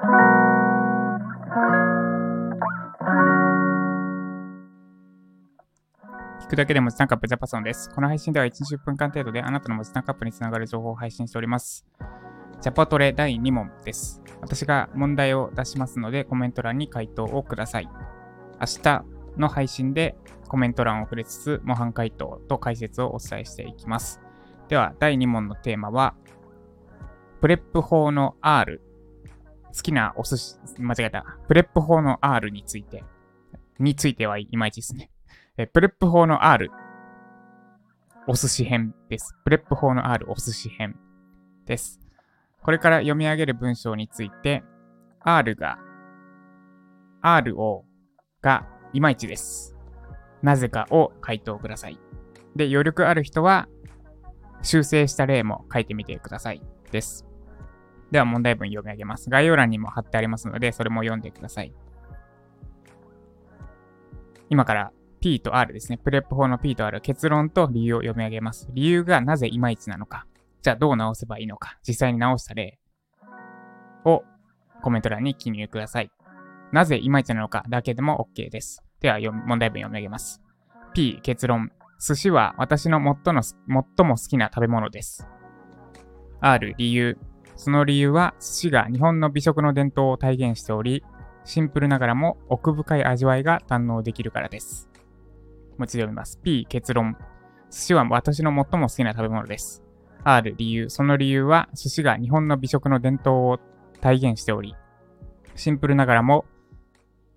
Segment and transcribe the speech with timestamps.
[0.00, 0.06] 聞
[6.48, 7.90] くだけで文字タンカップジャパソンです。
[7.90, 11.84] この配信では1、10分間程度であなたの文字タンカップにつながる情報を配信しております。
[12.62, 14.22] ジャパトレ第2問です。
[14.40, 17.88] 私が問題を出しますのでコメント欄に回答をください。
[18.58, 19.04] 明日
[19.36, 20.16] の配信で
[20.48, 24.22] コメント欄を触れつつ模範回答と解説をお伝えしていきます。
[24.68, 26.14] では、第2問のテーマは、
[27.42, 28.80] PREP 法の R。
[29.74, 31.24] 好きなお寿司、間違えた。
[31.46, 33.04] PREP 法の R について。
[33.78, 35.10] についてはいまいちですね。
[35.56, 36.70] え PREP 法の R。
[38.26, 39.34] お寿司編です。
[39.44, 40.96] PREP 法の R お寿司編
[41.66, 42.00] です。
[42.62, 44.62] これから読み上げる文章について、
[45.20, 45.78] R が、
[47.22, 47.84] R を、
[48.42, 49.76] が、いまいちです。
[50.42, 51.98] なぜかを回答ください。
[52.56, 53.68] で、余力ある人は、
[54.62, 56.62] 修正した例も書いてみてください。
[56.90, 57.29] です。
[58.10, 59.30] では問題文読み上げます。
[59.30, 61.72] 概要欄にも貼ってありますので、それも読んでください。
[64.48, 65.98] 今から P と R ですね。
[65.98, 68.68] プレップ法の P と R、結論と理由を読み上げます。
[68.72, 70.26] 理由がなぜいまいちなのか。
[70.62, 71.78] じゃあどう直せばいいのか。
[71.86, 72.78] 実際に直した例
[74.04, 74.24] を
[74.82, 76.10] コメント欄に記入ください。
[76.72, 78.82] なぜいまいちなのかだけでも OK です。
[79.00, 80.42] では問題文読み上げます。
[80.94, 81.70] P 結論。
[82.00, 83.56] 寿司は私の最も最
[84.06, 85.28] も好きな食べ物です。
[86.40, 87.18] R 理由。
[87.60, 91.04] その理由は寿司が日本の美食の伝統を体現しており、
[91.44, 94.88] シンプルながらも奥深い味わいが堪能できるからです。
[95.76, 96.40] もう一度読みます。
[96.42, 97.18] P 結論。
[97.70, 99.82] 寿司は私の最も好きな食べ物です。
[100.24, 100.88] R 理由。
[100.88, 103.58] その理由は寿司が日本の美食の伝統を
[104.00, 104.74] 体現しており、
[105.54, 106.46] シンプルながらも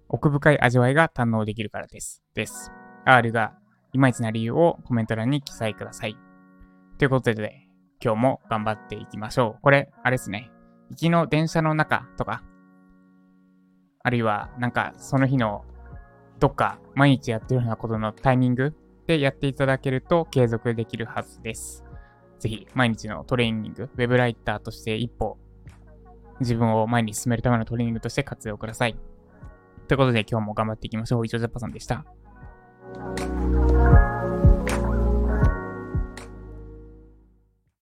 [0.07, 2.23] 奥深い味わいが堪能できるからです。
[2.33, 2.71] です。
[3.03, 3.57] R が
[3.91, 6.15] いまいちな理由をコメント欄に記載ください。
[6.97, 7.62] ということで、
[8.03, 9.61] 今日も頑張っていきましょう。
[9.61, 10.51] これ、あれですね。
[10.89, 12.43] 行きの電車の中とか、
[14.03, 15.63] あるいはなんかその日の
[16.39, 18.75] どっか毎日やってるようなことのタイミング
[19.07, 21.85] でやっていただけると継続できるはずです。
[22.39, 25.37] ぜひ毎日のトレーニング、ウェブライターとして一歩
[26.41, 28.97] 自分を前に進めるためのトレーニングとして活用ください。
[29.87, 31.25] ということで今日も頑張っていきましょう。
[31.25, 32.03] 以上ジャパさんでした。